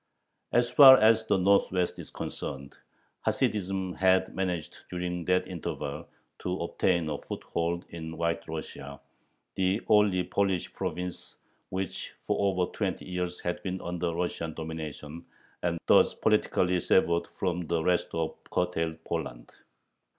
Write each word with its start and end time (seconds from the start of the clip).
As 0.51 0.67
far 0.67 0.97
as 0.97 1.27
the 1.27 1.37
Northwest 1.37 1.99
is 1.99 2.09
concerned, 2.09 2.75
Hasidism 3.23 3.93
had 3.93 4.33
managed 4.33 4.79
during 4.89 5.25
that 5.25 5.47
interval 5.47 6.07
to 6.39 6.57
obtain 6.57 7.07
a 7.07 7.19
foothold 7.19 7.85
in 7.89 8.17
White 8.17 8.47
Russia, 8.47 8.99
the 9.53 9.79
only 9.89 10.23
Polish 10.23 10.73
province 10.73 11.37
which 11.69 12.15
for 12.23 12.35
over 12.41 12.71
twenty 12.71 13.05
years 13.05 13.39
had 13.41 13.61
been 13.61 13.79
under 13.79 14.11
Russian 14.11 14.55
dominion, 14.55 15.23
and 15.61 15.77
thus 15.85 16.15
politically 16.15 16.79
severed 16.79 17.27
from 17.27 17.61
the 17.61 17.83
rest 17.83 18.07
of 18.15 18.35
curtailed 18.51 19.03
Poland. 19.03 19.51